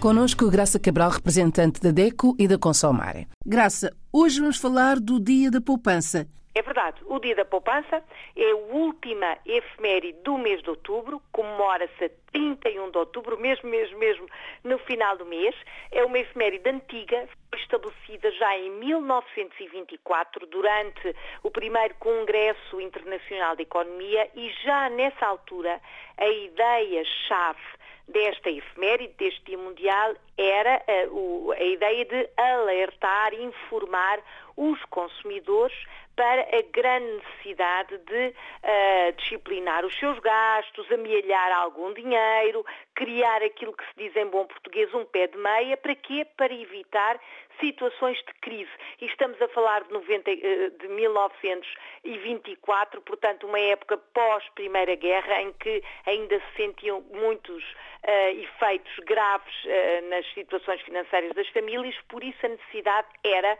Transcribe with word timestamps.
Conosco 0.00 0.48
Graça 0.48 0.78
Cabral, 0.78 1.10
representante 1.10 1.78
da 1.78 1.90
DECO 1.90 2.34
e 2.38 2.48
da 2.48 2.56
Consomare. 2.56 3.28
Graça, 3.52 3.90
hoje 4.12 4.38
vamos 4.38 4.60
falar 4.60 5.00
do 5.00 5.18
Dia 5.18 5.50
da 5.50 5.60
Poupança. 5.60 6.24
É 6.54 6.62
verdade, 6.62 7.02
o 7.06 7.18
Dia 7.18 7.34
da 7.34 7.44
Poupança 7.44 8.00
é 8.36 8.50
a 8.52 8.54
última 8.54 9.36
efeméride 9.44 10.22
do 10.22 10.38
mês 10.38 10.62
de 10.62 10.70
outubro, 10.70 11.20
comemora-se 11.32 12.04
a 12.04 12.10
31 12.30 12.92
de 12.92 12.98
outubro, 12.98 13.36
mesmo, 13.40 13.68
mesmo, 13.68 13.98
mesmo 13.98 14.28
no 14.62 14.78
final 14.78 15.16
do 15.16 15.26
mês. 15.26 15.52
É 15.90 16.04
uma 16.04 16.20
efeméride 16.20 16.70
antiga, 16.70 17.28
foi 17.50 17.58
estabelecida 17.58 18.30
já 18.30 18.56
em 18.56 18.70
1924, 18.70 20.46
durante 20.46 21.16
o 21.42 21.50
primeiro 21.50 21.96
Congresso 21.96 22.80
Internacional 22.80 23.56
de 23.56 23.62
Economia, 23.62 24.30
e 24.36 24.48
já 24.64 24.88
nessa 24.90 25.26
altura 25.26 25.80
a 26.16 26.28
ideia-chave 26.28 27.80
desta 28.10 28.50
efeméride, 28.50 29.14
deste 29.18 29.42
Dia 29.44 29.58
Mundial, 29.58 30.14
era 30.36 30.82
a, 30.86 30.92
eh, 30.92 31.08
a 31.58 31.64
ideia 31.64 32.04
de 32.04 32.28
alertar, 32.36 33.32
informar 33.40 34.18
os 34.56 34.82
consumidores 34.84 35.76
para 36.20 36.42
a 36.42 36.62
grande 36.70 37.14
necessidade 37.14 37.96
de 37.96 38.28
uh, 38.28 39.12
disciplinar 39.16 39.86
os 39.86 39.98
seus 39.98 40.18
gastos, 40.18 40.92
amealhar 40.92 41.50
algum 41.52 41.94
dinheiro, 41.94 42.62
criar 42.94 43.42
aquilo 43.42 43.72
que 43.72 43.82
se 43.86 43.92
diz 43.96 44.14
em 44.14 44.26
bom 44.26 44.44
português 44.44 44.92
um 44.92 45.06
pé 45.06 45.28
de 45.28 45.38
meia, 45.38 45.78
para 45.78 45.94
quê? 45.94 46.26
Para 46.36 46.52
evitar 46.52 47.18
situações 47.60 48.18
de 48.18 48.34
crise. 48.40 48.70
E 49.00 49.06
estamos 49.06 49.40
a 49.40 49.46
falar 49.48 49.84
de, 49.84 49.92
90, 49.92 50.30
eh, 50.30 50.70
de 50.78 50.88
1924, 50.88 53.00
portanto, 53.02 53.46
uma 53.46 53.60
época 53.60 53.96
pós-Primeira 53.96 54.96
Guerra, 54.96 55.40
em 55.42 55.52
que 55.52 55.80
ainda 56.06 56.40
se 56.40 56.56
sentiam 56.56 57.00
muitos 57.12 57.62
uh, 57.62 58.30
efeitos 58.30 58.96
graves 59.04 59.54
uh, 59.64 60.02
nas 60.08 60.26
situações 60.32 60.80
financeiras 60.82 61.32
das 61.34 61.48
famílias, 61.48 61.94
por 62.08 62.24
isso 62.24 62.44
a 62.44 62.48
necessidade 62.48 63.06
era 63.22 63.54
uh, 63.54 63.58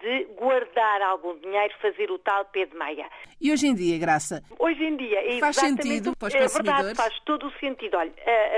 de 0.00 0.24
guardar 0.34 1.02
algum 1.02 1.38
dinheiro, 1.38 1.72
fazer 1.90 2.10
o 2.10 2.18
tal 2.18 2.44
pé 2.46 2.66
de 2.66 2.76
meia. 2.76 3.08
E 3.40 3.52
hoje 3.52 3.66
em 3.68 3.74
dia, 3.74 3.98
Graça? 3.98 4.42
Hoje 4.58 4.82
em 4.84 4.96
dia, 4.96 5.36
é 5.36 5.38
faz 5.38 5.56
sentido 5.56 6.16
para 6.16 6.28
os 6.28 6.34
consumidores? 6.34 6.68
É 6.68 6.82
verdade, 6.82 6.96
faz 6.96 7.20
todo 7.20 7.46
o 7.46 7.52
sentido. 7.58 7.96
Olha, 7.96 8.12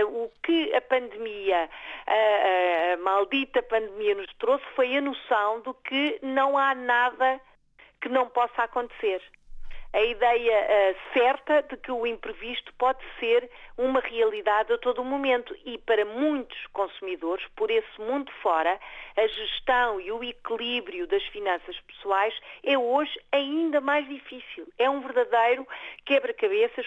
o 0.06 0.30
que 0.42 0.74
a 0.74 0.80
pandemia, 0.80 1.68
a 2.06 2.96
maldita 3.02 3.62
pandemia 3.62 4.14
nos 4.14 4.32
trouxe 4.38 4.64
foi 4.74 4.96
a 4.96 5.00
noção 5.00 5.60
de 5.60 5.72
que 5.84 6.18
não 6.22 6.56
há 6.56 6.74
nada 6.74 7.40
que 8.00 8.08
não 8.08 8.28
possa 8.28 8.62
acontecer 8.62 9.22
a 9.92 10.02
ideia 10.02 10.66
uh, 10.66 11.12
certa 11.14 11.62
de 11.62 11.76
que 11.76 11.90
o 11.90 12.06
imprevisto 12.06 12.72
pode 12.74 12.98
ser 13.18 13.50
uma 13.78 14.00
realidade 14.00 14.72
a 14.72 14.78
todo 14.78 15.04
momento 15.04 15.56
e 15.64 15.78
para 15.78 16.04
muitos 16.04 16.58
consumidores, 16.72 17.46
por 17.54 17.70
esse 17.70 18.00
mundo 18.00 18.30
fora, 18.42 18.78
a 19.16 19.26
gestão 19.28 20.00
e 20.00 20.10
o 20.10 20.22
equilíbrio 20.22 21.06
das 21.06 21.22
finanças 21.26 21.78
pessoais 21.82 22.34
é 22.64 22.76
hoje 22.76 23.18
ainda 23.30 23.80
mais 23.80 24.06
difícil. 24.08 24.66
É 24.76 24.90
um 24.90 25.00
verdadeiro 25.00 25.66
quebra-cabeças 26.04 26.86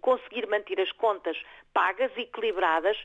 conseguir 0.00 0.46
manter 0.46 0.80
as 0.80 0.92
contas 0.92 1.36
pagas, 1.74 2.16
equilibradas, 2.16 2.96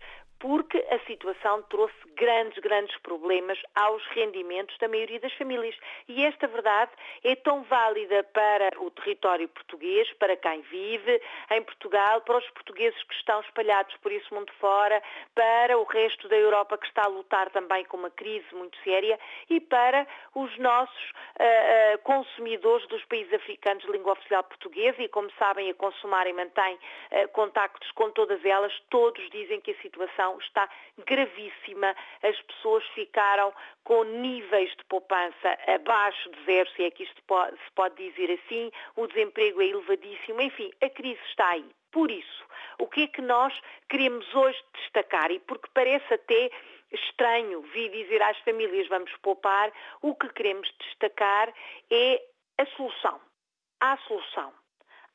porque 0.43 0.77
a 0.91 0.99
situação 1.07 1.61
trouxe 1.69 1.95
grandes, 2.17 2.61
grandes 2.61 2.97
problemas 2.97 3.57
aos 3.73 4.05
rendimentos 4.07 4.77
da 4.77 4.89
maioria 4.89 5.17
das 5.21 5.31
famílias. 5.35 5.73
E 6.05 6.25
esta 6.25 6.47
verdade 6.47 6.91
é 7.23 7.33
tão 7.33 7.63
válida 7.63 8.25
para 8.25 8.69
o 8.83 8.91
território 8.91 9.47
português, 9.47 10.11
para 10.19 10.35
quem 10.35 10.59
vive 10.63 11.21
em 11.49 11.63
Portugal, 11.63 12.19
para 12.21 12.39
os 12.39 12.49
portugueses 12.49 13.01
que 13.03 13.15
estão 13.23 13.39
espalhados 13.39 13.95
por 13.97 14.11
esse 14.11 14.31
mundo 14.33 14.51
fora, 14.59 15.01
para 15.33 15.77
o 15.77 15.83
resto 15.83 16.27
da 16.27 16.35
Europa 16.35 16.77
que 16.77 16.85
está 16.85 17.03
a 17.05 17.07
lutar 17.07 17.49
também 17.49 17.85
com 17.85 17.97
uma 17.97 18.11
crise 18.11 18.45
muito 18.53 18.77
séria 18.83 19.17
e 19.49 19.59
para 19.59 20.05
os 20.35 20.55
nossos 20.59 21.11
uh, 21.11 21.95
uh, 21.95 21.97
consumidores 22.03 22.85
dos 22.87 23.03
países 23.05 23.33
africanos 23.33 23.83
de 23.83 23.91
língua 23.91 24.13
oficial 24.13 24.43
portuguesa 24.43 25.01
e, 25.01 25.07
como 25.07 25.31
sabem, 25.39 25.69
a 25.69 25.73
Consumar 25.73 26.27
e 26.27 26.33
mantém 26.33 26.75
uh, 26.75 27.27
contactos 27.29 27.89
com 27.91 28.11
todas 28.11 28.43
elas, 28.43 28.73
todos 28.89 29.27
dizem 29.29 29.61
que 29.61 29.71
a 29.71 29.81
situação 29.81 30.37
está 30.39 30.69
gravíssima. 31.05 31.95
As 32.21 32.39
pessoas 32.41 32.83
ficaram 32.89 33.53
com 33.83 34.03
níveis 34.03 34.69
de 34.75 34.83
poupança 34.85 35.57
abaixo 35.67 36.29
de 36.29 36.45
zero, 36.45 36.69
se 36.71 36.83
é 36.83 36.91
que 36.91 37.03
isto 37.03 37.21
pode, 37.23 37.55
se 37.57 37.71
pode 37.73 37.95
dizer 37.95 38.31
assim. 38.33 38.71
O 38.95 39.07
desemprego 39.07 39.61
é 39.61 39.65
elevadíssimo. 39.67 40.41
Enfim, 40.41 40.71
a 40.81 40.89
crise 40.89 41.21
está 41.29 41.49
aí. 41.49 41.65
Por 41.93 42.11
isso, 42.11 42.43
o 42.79 42.87
que 42.87 43.03
é 43.03 43.07
que 43.07 43.21
nós 43.21 43.53
queremos 43.87 44.25
hoje 44.35 44.61
destacar? 44.73 45.31
E 45.31 45.39
porque 45.39 45.69
parece 45.73 46.13
até 46.13 46.51
estranho 46.91 47.61
vir 47.61 47.89
dizer 47.91 48.21
às 48.21 48.37
famílias 48.39 48.87
vamos 48.87 49.11
poupar, 49.21 49.71
o 50.01 50.15
que 50.15 50.27
queremos 50.29 50.69
destacar 50.79 51.53
é 51.91 52.21
a 52.57 52.65
solução. 52.75 53.21
Há 53.79 53.95
solução. 54.07 54.53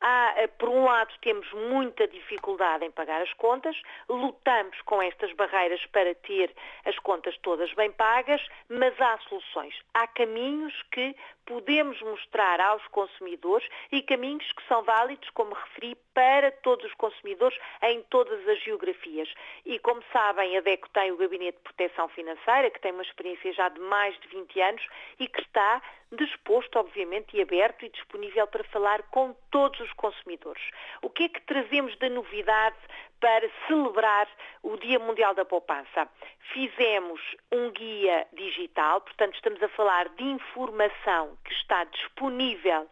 Há, 0.00 0.48
por 0.58 0.68
um 0.68 0.84
lado, 0.84 1.12
temos 1.22 1.50
muita 1.52 2.06
dificuldade 2.06 2.84
em 2.84 2.90
pagar 2.90 3.20
as 3.20 3.32
contas, 3.34 3.76
lutamos 4.08 4.80
com 4.82 5.02
estas 5.02 5.32
barreiras 5.32 5.84
para 5.86 6.14
ter 6.14 6.54
as 6.84 6.96
contas 7.00 7.36
todas 7.38 7.72
bem 7.74 7.90
pagas, 7.90 8.40
mas 8.68 8.98
há 9.00 9.18
soluções. 9.28 9.74
Há 9.94 10.06
caminhos 10.06 10.72
que 10.92 11.16
podemos 11.48 11.98
mostrar 12.02 12.60
aos 12.60 12.86
consumidores 12.88 13.66
e 13.90 14.02
caminhos 14.02 14.52
que 14.52 14.68
são 14.68 14.82
válidos, 14.82 15.30
como 15.30 15.54
referi, 15.54 15.96
para 16.12 16.52
todos 16.52 16.84
os 16.84 16.94
consumidores 16.94 17.58
em 17.82 18.02
todas 18.10 18.46
as 18.46 18.62
geografias. 18.62 19.32
E 19.64 19.78
como 19.78 20.02
sabem, 20.12 20.58
a 20.58 20.60
DECO 20.60 20.90
tem 20.90 21.10
o 21.10 21.16
Gabinete 21.16 21.56
de 21.56 21.62
Proteção 21.62 22.08
Financeira, 22.08 22.70
que 22.70 22.80
tem 22.80 22.92
uma 22.92 23.02
experiência 23.02 23.50
já 23.54 23.70
de 23.70 23.80
mais 23.80 24.18
de 24.20 24.28
20 24.28 24.60
anos 24.60 24.86
e 25.18 25.26
que 25.26 25.40
está 25.40 25.80
disposto, 26.12 26.78
obviamente, 26.78 27.36
e 27.36 27.40
aberto 27.40 27.84
e 27.84 27.88
disponível 27.88 28.46
para 28.46 28.64
falar 28.64 29.02
com 29.04 29.34
todos 29.50 29.80
os 29.80 29.92
consumidores. 29.94 30.62
O 31.02 31.08
que 31.08 31.24
é 31.24 31.28
que 31.28 31.40
trazemos 31.42 31.96
da 31.98 32.10
novidade 32.10 32.76
para 33.20 33.48
celebrar 33.66 34.28
o 34.62 34.76
Dia 34.76 34.98
Mundial 34.98 35.34
da 35.34 35.44
Poupança. 35.44 36.08
Fizemos 36.52 37.20
um 37.52 37.70
guia 37.70 38.26
digital, 38.32 39.00
portanto 39.00 39.34
estamos 39.34 39.62
a 39.62 39.68
falar 39.68 40.08
de 40.10 40.24
informação 40.24 41.36
que 41.44 41.52
está 41.52 41.84
disponível 41.84 42.88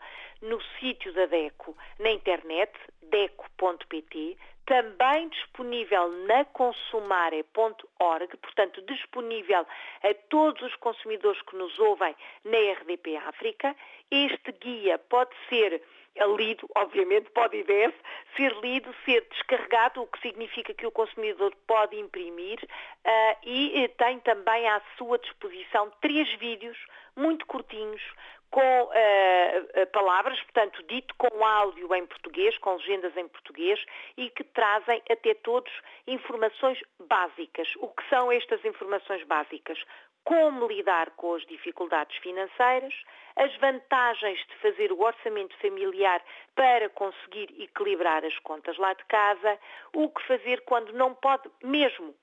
no 0.46 0.60
sítio 0.78 1.12
da 1.12 1.26
DECO 1.26 1.76
na 1.98 2.10
internet, 2.10 2.72
deco.pt, 3.02 4.36
também 4.66 5.28
disponível 5.28 6.08
na 6.26 6.44
consumare.org, 6.46 8.36
portanto 8.38 8.82
disponível 8.82 9.64
a 10.02 10.14
todos 10.28 10.60
os 10.62 10.74
consumidores 10.76 11.40
que 11.42 11.56
nos 11.56 11.78
ouvem 11.78 12.14
na 12.44 12.58
RDP 12.72 13.16
África. 13.16 13.74
Este 14.10 14.52
guia 14.52 14.98
pode 14.98 15.30
ser 15.48 15.80
lido, 16.36 16.68
obviamente 16.74 17.30
pode 17.30 17.58
e 17.58 17.64
deve, 17.64 17.94
ser 18.36 18.52
lido, 18.60 18.94
ser 19.04 19.26
descarregado, 19.30 20.02
o 20.02 20.06
que 20.06 20.20
significa 20.20 20.72
que 20.72 20.86
o 20.86 20.90
consumidor 20.90 21.54
pode 21.66 21.96
imprimir 21.98 22.58
uh, 22.62 23.36
e 23.44 23.86
tem 23.98 24.18
também 24.20 24.66
à 24.68 24.80
sua 24.96 25.18
disposição 25.18 25.92
três 26.00 26.32
vídeos 26.38 26.76
muito 27.14 27.46
curtinhos 27.46 28.02
com 28.56 28.84
uh, 28.84 29.86
palavras, 29.92 30.40
portanto, 30.44 30.82
dito 30.84 31.14
com 31.18 31.44
áudio 31.44 31.94
em 31.94 32.06
português, 32.06 32.56
com 32.56 32.76
legendas 32.76 33.14
em 33.14 33.28
português 33.28 33.78
e 34.16 34.30
que 34.30 34.42
trazem 34.44 35.02
até 35.10 35.34
todos 35.34 35.70
informações 36.06 36.82
básicas. 37.06 37.68
O 37.76 37.88
que 37.88 38.08
são 38.08 38.32
estas 38.32 38.64
informações 38.64 39.22
básicas? 39.24 39.78
Como 40.24 40.66
lidar 40.68 41.10
com 41.16 41.34
as 41.34 41.44
dificuldades 41.44 42.16
financeiras, 42.16 42.94
as 43.36 43.54
vantagens 43.58 44.38
de 44.46 44.54
fazer 44.62 44.90
o 44.90 45.02
orçamento 45.02 45.54
familiar 45.58 46.24
para 46.54 46.88
conseguir 46.88 47.54
equilibrar 47.62 48.24
as 48.24 48.38
contas 48.38 48.78
lá 48.78 48.94
de 48.94 49.04
casa, 49.04 49.58
o 49.94 50.08
que 50.08 50.26
fazer 50.26 50.62
quando 50.62 50.94
não 50.94 51.12
pode 51.12 51.50
mesmo 51.62 52.14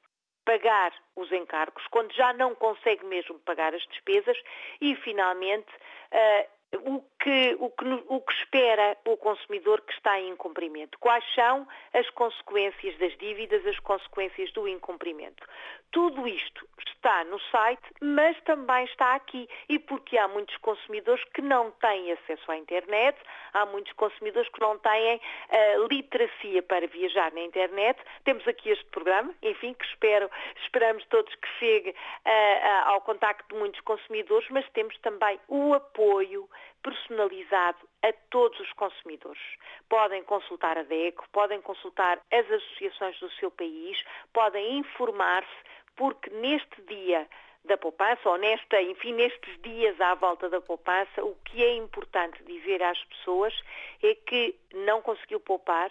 pagar 0.45 0.93
os 1.15 1.31
encargos, 1.31 1.85
quando 1.87 2.13
já 2.13 2.33
não 2.33 2.53
consegue 2.55 3.05
mesmo 3.05 3.39
pagar 3.39 3.73
as 3.73 3.85
despesas 3.87 4.37
e, 4.81 4.95
finalmente, 4.95 5.71
uh, 6.13 6.43
o 6.89 7.03
que, 7.23 7.55
o, 7.57 7.69
que, 7.69 7.85
o 8.09 8.19
que 8.19 8.33
espera 8.33 8.97
o 9.05 9.15
consumidor 9.15 9.79
que 9.79 9.93
está 9.93 10.19
em 10.19 10.31
incumprimento. 10.31 10.99
Quais 10.99 11.23
são 11.33 11.65
as 11.93 12.09
consequências 12.09 12.97
das 12.97 13.17
dívidas, 13.17 13.65
as 13.65 13.79
consequências 13.79 14.51
do 14.51 14.67
incumprimento. 14.67 15.47
Tudo 15.89 16.27
isto 16.27 16.67
está 16.93 17.23
no 17.23 17.39
site, 17.51 17.83
mas 18.01 18.37
também 18.41 18.83
está 18.85 19.15
aqui. 19.15 19.47
E 19.69 19.79
porque 19.79 20.17
há 20.17 20.27
muitos 20.27 20.57
consumidores 20.57 21.23
que 21.33 21.41
não 21.41 21.71
têm 21.71 22.11
acesso 22.11 22.51
à 22.51 22.57
internet, 22.57 23.17
há 23.53 23.65
muitos 23.67 23.93
consumidores 23.93 24.49
que 24.49 24.59
não 24.59 24.77
têm 24.79 25.15
uh, 25.15 25.87
literacia 25.89 26.61
para 26.63 26.87
viajar 26.87 27.31
na 27.31 27.41
internet. 27.41 27.97
Temos 28.25 28.45
aqui 28.47 28.69
este 28.69 28.85
programa, 28.85 29.33
enfim, 29.41 29.73
que 29.73 29.85
espero, 29.85 30.29
esperamos 30.61 31.05
todos 31.05 31.33
que 31.35 31.47
chegue 31.59 31.89
uh, 31.91 31.93
uh, 31.93 32.89
ao 32.89 33.01
contacto 33.01 33.53
de 33.53 33.59
muitos 33.59 33.79
consumidores, 33.81 34.47
mas 34.49 34.67
temos 34.71 34.97
também 34.99 35.39
o 35.47 35.73
apoio 35.73 36.49
personalizado 36.83 37.79
a 38.03 38.11
todos 38.29 38.59
os 38.59 38.71
consumidores. 38.73 39.41
Podem 39.89 40.23
consultar 40.23 40.77
a 40.77 40.83
DECO, 40.83 41.27
podem 41.31 41.61
consultar 41.61 42.19
as 42.31 42.51
associações 42.51 43.17
do 43.19 43.31
seu 43.31 43.49
país, 43.49 44.03
podem 44.33 44.77
informar-se 44.77 45.73
porque 45.95 46.29
neste 46.29 46.81
dia 46.83 47.27
da 47.65 47.77
poupança, 47.77 48.29
ou 48.29 48.37
nesta, 48.37 48.81
enfim, 48.81 49.13
nestes 49.13 49.61
dias 49.61 49.99
à 50.01 50.15
volta 50.15 50.49
da 50.49 50.59
poupança, 50.59 51.23
o 51.23 51.35
que 51.45 51.63
é 51.63 51.75
importante 51.75 52.43
dizer 52.43 52.83
às 52.83 53.01
pessoas 53.05 53.53
é 54.01 54.15
que 54.15 54.55
não 54.73 55.01
conseguiu 55.01 55.39
poupar, 55.39 55.89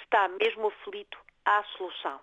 está 0.00 0.28
mesmo 0.28 0.68
aflito 0.68 1.18
à 1.44 1.64
solução. 1.76 2.20